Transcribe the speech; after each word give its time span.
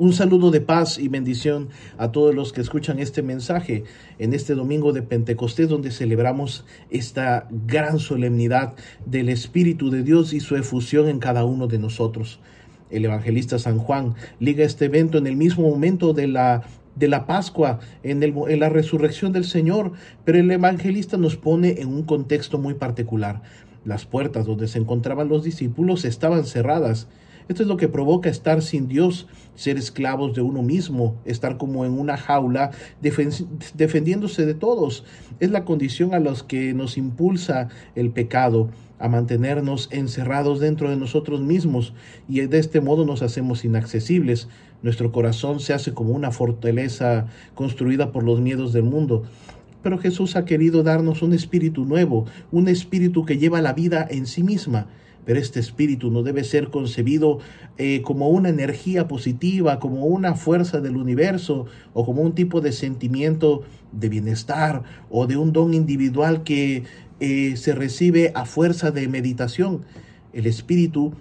Un 0.00 0.14
saludo 0.14 0.50
de 0.50 0.62
paz 0.62 0.98
y 0.98 1.08
bendición 1.08 1.68
a 1.98 2.10
todos 2.10 2.34
los 2.34 2.54
que 2.54 2.62
escuchan 2.62 2.98
este 3.00 3.22
mensaje 3.22 3.84
en 4.18 4.32
este 4.32 4.54
domingo 4.54 4.94
de 4.94 5.02
Pentecostés 5.02 5.68
donde 5.68 5.90
celebramos 5.90 6.64
esta 6.88 7.46
gran 7.66 7.98
solemnidad 7.98 8.72
del 9.04 9.28
Espíritu 9.28 9.90
de 9.90 10.02
Dios 10.02 10.32
y 10.32 10.40
su 10.40 10.56
efusión 10.56 11.06
en 11.10 11.18
cada 11.18 11.44
uno 11.44 11.66
de 11.66 11.78
nosotros. 11.78 12.40
El 12.90 13.04
evangelista 13.04 13.58
San 13.58 13.76
Juan 13.76 14.14
liga 14.38 14.64
este 14.64 14.86
evento 14.86 15.18
en 15.18 15.26
el 15.26 15.36
mismo 15.36 15.68
momento 15.68 16.14
de 16.14 16.28
la 16.28 16.62
de 16.96 17.06
la 17.06 17.26
Pascua, 17.26 17.80
en, 18.02 18.22
el, 18.22 18.32
en 18.48 18.58
la 18.58 18.70
resurrección 18.70 19.32
del 19.32 19.44
Señor, 19.44 19.92
pero 20.24 20.38
el 20.38 20.50
evangelista 20.50 21.18
nos 21.18 21.36
pone 21.36 21.82
en 21.82 21.88
un 21.88 22.04
contexto 22.04 22.56
muy 22.56 22.72
particular. 22.72 23.42
Las 23.84 24.06
puertas 24.06 24.46
donde 24.46 24.66
se 24.66 24.78
encontraban 24.78 25.28
los 25.28 25.44
discípulos 25.44 26.06
estaban 26.06 26.46
cerradas 26.46 27.06
esto 27.50 27.64
es 27.64 27.68
lo 27.68 27.76
que 27.76 27.88
provoca 27.88 28.30
estar 28.30 28.62
sin 28.62 28.86
Dios, 28.86 29.26
ser 29.56 29.76
esclavos 29.76 30.36
de 30.36 30.40
uno 30.40 30.62
mismo, 30.62 31.16
estar 31.24 31.56
como 31.56 31.84
en 31.84 31.98
una 31.98 32.16
jaula 32.16 32.70
defendiéndose 33.00 34.46
de 34.46 34.54
todos. 34.54 35.04
Es 35.40 35.50
la 35.50 35.64
condición 35.64 36.14
a 36.14 36.20
los 36.20 36.44
que 36.44 36.74
nos 36.74 36.96
impulsa 36.96 37.66
el 37.96 38.10
pecado, 38.10 38.70
a 39.00 39.08
mantenernos 39.08 39.88
encerrados 39.90 40.60
dentro 40.60 40.90
de 40.90 40.96
nosotros 40.96 41.40
mismos 41.40 41.92
y 42.28 42.40
de 42.42 42.60
este 42.60 42.80
modo 42.80 43.04
nos 43.04 43.20
hacemos 43.20 43.64
inaccesibles. 43.64 44.46
Nuestro 44.84 45.10
corazón 45.10 45.58
se 45.58 45.72
hace 45.72 45.92
como 45.92 46.12
una 46.12 46.30
fortaleza 46.30 47.26
construida 47.56 48.12
por 48.12 48.22
los 48.22 48.40
miedos 48.40 48.72
del 48.72 48.84
mundo. 48.84 49.24
Pero 49.82 49.98
Jesús 49.98 50.36
ha 50.36 50.44
querido 50.44 50.84
darnos 50.84 51.20
un 51.20 51.32
espíritu 51.32 51.84
nuevo, 51.84 52.26
un 52.52 52.68
espíritu 52.68 53.24
que 53.24 53.38
lleva 53.38 53.60
la 53.60 53.72
vida 53.72 54.06
en 54.08 54.26
sí 54.26 54.44
misma 54.44 54.86
pero 55.24 55.38
este 55.38 55.60
espíritu 55.60 56.10
no 56.10 56.22
debe 56.22 56.44
ser 56.44 56.70
concebido 56.70 57.38
eh, 57.78 58.02
como 58.02 58.28
una 58.28 58.48
energía 58.48 59.08
positiva, 59.08 59.78
como 59.78 60.06
una 60.06 60.34
fuerza 60.34 60.80
del 60.80 60.96
universo 60.96 61.66
o 61.92 62.04
como 62.04 62.22
un 62.22 62.34
tipo 62.34 62.60
de 62.60 62.72
sentimiento 62.72 63.62
de 63.92 64.08
bienestar 64.08 64.82
o 65.10 65.26
de 65.26 65.36
un 65.36 65.52
don 65.52 65.74
individual 65.74 66.42
que 66.42 66.84
eh, 67.20 67.56
se 67.56 67.74
recibe 67.74 68.32
a 68.34 68.44
fuerza 68.44 68.90
de 68.90 69.08
meditación. 69.08 69.84
El 70.32 70.46
espíritu 70.46 71.12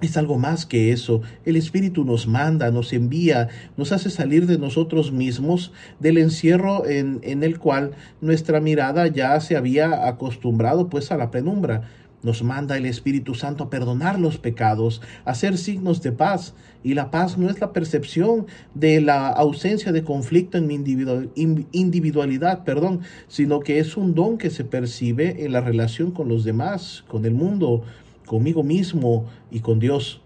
es 0.00 0.16
algo 0.16 0.38
más 0.38 0.66
que 0.66 0.92
eso. 0.92 1.22
El 1.44 1.56
Espíritu 1.56 2.04
nos 2.04 2.26
manda, 2.26 2.70
nos 2.70 2.92
envía, 2.92 3.48
nos 3.76 3.92
hace 3.92 4.10
salir 4.10 4.46
de 4.46 4.58
nosotros 4.58 5.12
mismos, 5.12 5.72
del 6.00 6.18
encierro 6.18 6.86
en, 6.86 7.20
en, 7.22 7.42
el 7.42 7.58
cual 7.58 7.92
nuestra 8.20 8.60
mirada 8.60 9.06
ya 9.06 9.38
se 9.40 9.56
había 9.56 10.06
acostumbrado 10.06 10.88
pues 10.88 11.10
a 11.10 11.16
la 11.16 11.30
penumbra. 11.30 11.88
Nos 12.24 12.42
manda 12.42 12.76
el 12.76 12.86
Espíritu 12.86 13.34
Santo 13.34 13.62
a 13.62 13.70
perdonar 13.70 14.18
los 14.18 14.38
pecados, 14.38 15.00
a 15.24 15.30
hacer 15.30 15.56
signos 15.56 16.02
de 16.02 16.10
paz. 16.10 16.54
Y 16.82 16.94
la 16.94 17.12
paz 17.12 17.38
no 17.38 17.48
es 17.48 17.60
la 17.60 17.72
percepción 17.72 18.46
de 18.74 19.00
la 19.00 19.28
ausencia 19.28 19.92
de 19.92 20.02
conflicto 20.02 20.58
en 20.58 20.66
mi 20.66 20.74
individualidad, 21.72 22.64
perdón, 22.64 23.02
sino 23.28 23.60
que 23.60 23.78
es 23.78 23.96
un 23.96 24.14
don 24.16 24.38
que 24.38 24.50
se 24.50 24.64
percibe 24.64 25.44
en 25.44 25.52
la 25.52 25.60
relación 25.60 26.10
con 26.10 26.28
los 26.28 26.42
demás, 26.42 27.04
con 27.06 27.24
el 27.24 27.34
mundo, 27.34 27.84
conmigo 28.26 28.64
mismo 28.64 29.26
y 29.52 29.60
con 29.60 29.78
Dios 29.78 30.23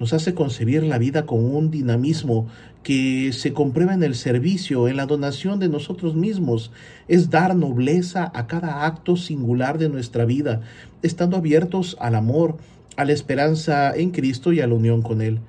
nos 0.00 0.14
hace 0.14 0.34
concebir 0.34 0.82
la 0.82 0.96
vida 0.96 1.26
con 1.26 1.44
un 1.44 1.70
dinamismo 1.70 2.48
que 2.82 3.32
se 3.34 3.52
comprueba 3.52 3.92
en 3.92 4.02
el 4.02 4.14
servicio, 4.14 4.88
en 4.88 4.96
la 4.96 5.04
donación 5.04 5.60
de 5.60 5.68
nosotros 5.68 6.16
mismos. 6.16 6.72
Es 7.06 7.28
dar 7.28 7.54
nobleza 7.54 8.32
a 8.34 8.46
cada 8.46 8.86
acto 8.86 9.16
singular 9.16 9.76
de 9.76 9.90
nuestra 9.90 10.24
vida, 10.24 10.62
estando 11.02 11.36
abiertos 11.36 11.98
al 12.00 12.14
amor, 12.14 12.56
a 12.96 13.04
la 13.04 13.12
esperanza 13.12 13.94
en 13.94 14.10
Cristo 14.10 14.54
y 14.54 14.60
a 14.60 14.66
la 14.66 14.74
unión 14.74 15.02
con 15.02 15.20
Él. 15.20 15.40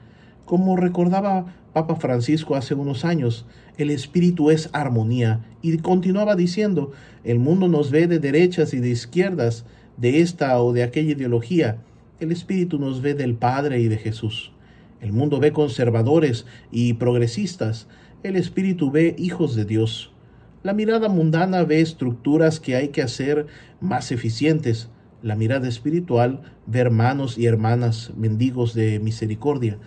Como 0.44 0.76
recordaba 0.76 1.46
Papa 1.72 1.96
Francisco 1.96 2.58
hace 2.58 2.74
unos 2.74 3.06
años, 3.06 3.46
el 3.78 3.90
espíritu 3.90 4.52
es 4.52 4.70
armonía 4.74 5.40
y 5.62 5.78
continuaba 5.78 6.36
diciendo, 6.36 6.92
el 7.24 7.40
mundo 7.40 7.70
nos 7.70 7.90
ve 7.90 8.08
de 8.08 8.20
derechas 8.20 8.74
y 8.74 8.82
de 8.82 8.90
izquierdas, 8.90 9.64
de 9.96 10.20
esta 10.20 10.62
o 10.62 10.74
de 10.74 10.84
aquella 10.84 11.12
ideología, 11.12 11.78
el 12.22 12.32
Espíritu 12.32 12.78
nos 12.78 13.02
ve 13.02 13.16
del 13.16 13.34
Padre 13.34 13.80
y 13.80 13.88
de 13.88 13.98
Jesús. 13.98 14.52
El 15.02 15.12
mundo 15.12 15.40
ve 15.40 15.52
conservadores 15.52 16.46
y 16.72 16.94
progresistas. 16.94 17.88
El 18.22 18.36
Espíritu 18.36 18.92
ve 18.92 19.16
hijos 19.18 19.56
de 19.56 19.66
Dios. 19.66 20.14
La 20.62 20.74
mirada 20.74 21.10
mundana 21.10 21.64
ve 21.64 21.82
estructuras 21.82 22.60
que 22.60 22.76
hay 22.76 22.90
que 22.90 23.02
hacer 23.02 23.48
más 23.80 24.12
eficientes. 24.12 24.90
La 25.24 25.36
mirada 25.36 25.68
espiritual 25.68 26.44
ve 26.68 26.80
hermanos 26.80 27.40
y 27.40 27.48
hermanas 27.48 28.12
mendigos 28.16 28.76
de 28.76 29.00
misericordia. 29.00 29.80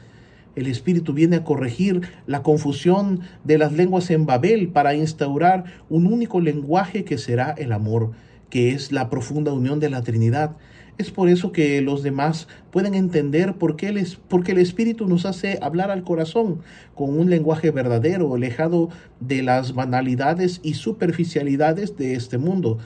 El 0.56 0.67
Espíritu 0.67 1.12
viene 1.12 1.37
a 1.37 1.44
corregir 1.44 2.03
la 2.27 2.43
confusión 2.43 3.21
de 3.44 3.59
las 3.59 3.73
lenguas 3.73 4.11
en 4.11 4.27
Babel 4.27 4.71
para 4.71 4.97
instaurar 4.97 5.67
un 5.89 6.12
único 6.12 6.41
lenguaje 6.41 7.05
que 7.05 7.17
será 7.17 7.53
el 7.53 7.71
amor, 7.71 8.11
que 8.54 8.70
es 8.70 8.92
la 8.92 9.10
profunda 9.10 9.53
unión 9.53 9.81
de 9.81 9.91
la 9.91 10.03
Trinidad. 10.03 10.56
Es 10.97 11.10
por 11.10 11.28
eso 11.28 11.50
que 11.50 11.81
los 11.81 12.04
demás 12.04 12.47
pueden 12.70 12.94
entender 12.94 13.54
por 13.54 13.75
qué, 13.75 14.06
porque 14.28 14.53
el 14.53 14.59
Espíritu 14.59 15.09
nos 15.09 15.26
hace 15.26 15.59
hablar 15.60 15.91
al 15.91 16.04
corazón 16.04 16.60
con 16.94 17.19
un 17.19 17.31
lenguaje 17.31 17.72
verdadero, 17.72 18.32
alejado 18.32 18.91
de 19.19 19.43
las 19.43 19.75
banalidades 19.75 20.60
y 20.62 20.75
superficialidades 20.75 21.97
de 21.97 22.14
este 22.14 22.38
mundo, 22.38 22.78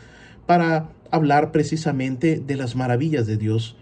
para 0.47 0.89
hablar 1.11 1.53
precisamente 1.53 2.41
de 2.41 2.57
las 2.57 2.75
maravillas 2.75 3.27
de 3.27 3.37
Dios. 3.37 3.77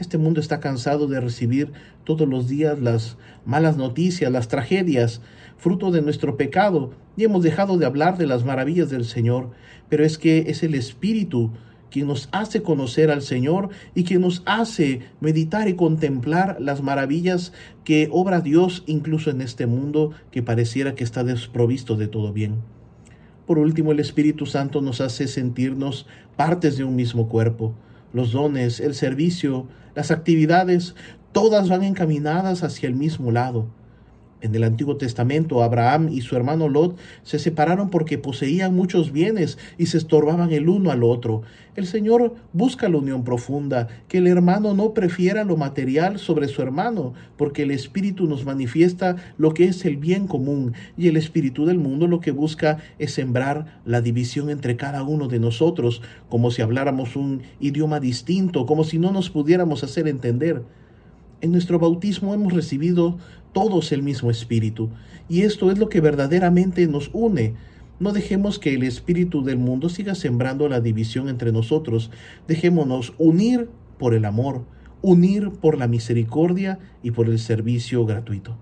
Este 0.00 0.16
mundo 0.16 0.40
está 0.40 0.60
cansado 0.60 1.08
de 1.08 1.20
recibir 1.20 1.72
todos 2.04 2.26
los 2.26 2.48
días 2.48 2.80
las 2.80 3.18
malas 3.44 3.76
noticias, 3.76 4.32
las 4.32 4.48
tragedias, 4.48 5.20
fruto 5.58 5.90
de 5.90 6.00
nuestro 6.00 6.38
pecado, 6.38 6.92
y 7.18 7.24
hemos 7.24 7.42
dejado 7.42 7.76
de 7.76 7.84
hablar 7.84 8.16
de 8.16 8.26
las 8.26 8.42
maravillas 8.42 8.88
del 8.88 9.04
Señor, 9.04 9.50
pero 9.90 10.02
es 10.02 10.16
que 10.16 10.46
es 10.48 10.62
el 10.62 10.74
Espíritu 10.74 11.50
quien 11.90 12.06
nos 12.06 12.30
hace 12.32 12.62
conocer 12.62 13.10
al 13.10 13.20
Señor 13.20 13.68
y 13.94 14.04
quien 14.04 14.22
nos 14.22 14.42
hace 14.46 15.00
meditar 15.20 15.68
y 15.68 15.74
contemplar 15.74 16.56
las 16.60 16.82
maravillas 16.82 17.52
que 17.84 18.08
obra 18.10 18.40
Dios 18.40 18.84
incluso 18.86 19.30
en 19.30 19.42
este 19.42 19.66
mundo 19.66 20.12
que 20.30 20.42
pareciera 20.42 20.94
que 20.94 21.04
está 21.04 21.24
desprovisto 21.24 21.96
de 21.96 22.08
todo 22.08 22.32
bien. 22.32 22.62
Por 23.46 23.58
último, 23.58 23.92
el 23.92 24.00
Espíritu 24.00 24.46
Santo 24.46 24.80
nos 24.80 25.02
hace 25.02 25.26
sentirnos 25.26 26.06
partes 26.36 26.78
de 26.78 26.84
un 26.84 26.96
mismo 26.96 27.28
cuerpo. 27.28 27.74
Los 28.12 28.32
dones, 28.32 28.80
el 28.80 28.94
servicio, 28.94 29.66
las 29.94 30.10
actividades, 30.10 30.94
todas 31.32 31.68
van 31.68 31.84
encaminadas 31.84 32.62
hacia 32.62 32.88
el 32.88 32.94
mismo 32.94 33.30
lado. 33.30 33.66
En 34.42 34.54
el 34.54 34.64
Antiguo 34.64 34.96
Testamento, 34.96 35.62
Abraham 35.62 36.08
y 36.10 36.22
su 36.22 36.34
hermano 36.34 36.68
Lot 36.68 36.98
se 37.22 37.38
separaron 37.38 37.90
porque 37.90 38.16
poseían 38.16 38.74
muchos 38.74 39.12
bienes 39.12 39.58
y 39.76 39.86
se 39.86 39.98
estorbaban 39.98 40.50
el 40.52 40.68
uno 40.68 40.90
al 40.90 41.04
otro. 41.04 41.42
El 41.76 41.86
Señor 41.86 42.34
busca 42.52 42.88
la 42.88 42.98
unión 42.98 43.22
profunda, 43.22 43.88
que 44.08 44.18
el 44.18 44.26
hermano 44.26 44.74
no 44.74 44.92
prefiera 44.94 45.44
lo 45.44 45.56
material 45.56 46.18
sobre 46.18 46.48
su 46.48 46.62
hermano, 46.62 47.12
porque 47.36 47.62
el 47.62 47.70
Espíritu 47.70 48.26
nos 48.26 48.44
manifiesta 48.44 49.16
lo 49.38 49.52
que 49.52 49.64
es 49.64 49.84
el 49.84 49.96
bien 49.96 50.26
común 50.26 50.72
y 50.96 51.08
el 51.08 51.16
Espíritu 51.16 51.66
del 51.66 51.78
mundo 51.78 52.06
lo 52.06 52.20
que 52.20 52.32
busca 52.32 52.78
es 52.98 53.12
sembrar 53.12 53.80
la 53.84 54.00
división 54.00 54.50
entre 54.50 54.76
cada 54.76 55.02
uno 55.02 55.28
de 55.28 55.38
nosotros, 55.38 56.02
como 56.28 56.50
si 56.50 56.62
habláramos 56.62 57.14
un 57.14 57.42
idioma 57.60 58.00
distinto, 58.00 58.66
como 58.66 58.84
si 58.84 58.98
no 58.98 59.12
nos 59.12 59.30
pudiéramos 59.30 59.84
hacer 59.84 60.08
entender. 60.08 60.62
En 61.42 61.52
nuestro 61.52 61.78
bautismo 61.78 62.34
hemos 62.34 62.52
recibido 62.52 63.16
todos 63.52 63.92
el 63.92 64.02
mismo 64.02 64.30
espíritu, 64.30 64.90
y 65.26 65.42
esto 65.42 65.70
es 65.70 65.78
lo 65.78 65.88
que 65.88 66.02
verdaderamente 66.02 66.86
nos 66.86 67.10
une. 67.14 67.54
No 67.98 68.12
dejemos 68.12 68.58
que 68.58 68.74
el 68.74 68.82
espíritu 68.82 69.42
del 69.42 69.56
mundo 69.56 69.88
siga 69.88 70.14
sembrando 70.14 70.68
la 70.68 70.80
división 70.80 71.30
entre 71.30 71.50
nosotros. 71.50 72.10
Dejémonos 72.46 73.14
unir 73.16 73.70
por 73.98 74.12
el 74.12 74.26
amor, 74.26 74.64
unir 75.00 75.50
por 75.50 75.78
la 75.78 75.88
misericordia 75.88 76.78
y 77.02 77.12
por 77.12 77.26
el 77.28 77.38
servicio 77.38 78.04
gratuito. 78.04 78.58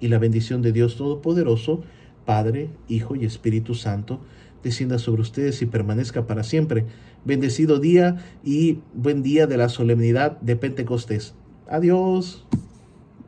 Y 0.00 0.08
la 0.08 0.18
bendición 0.18 0.62
de 0.62 0.72
Dios 0.72 0.96
Todopoderoso, 0.96 1.82
Padre, 2.24 2.70
Hijo 2.88 3.16
y 3.16 3.26
Espíritu 3.26 3.74
Santo, 3.74 4.20
descienda 4.62 4.98
sobre 4.98 5.20
ustedes 5.20 5.60
y 5.60 5.66
permanezca 5.66 6.26
para 6.26 6.42
siempre. 6.42 6.86
Bendecido 7.26 7.80
día 7.80 8.16
y 8.42 8.78
buen 8.94 9.22
día 9.22 9.46
de 9.46 9.58
la 9.58 9.68
solemnidad 9.68 10.40
de 10.40 10.56
Pentecostés. 10.56 11.34
Adiós. 11.66 12.44